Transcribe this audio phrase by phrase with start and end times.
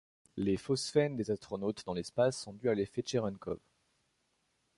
[0.35, 3.59] Les phosphènes des astronautes dans l'espace sont dus à l'effet Tcherenkov.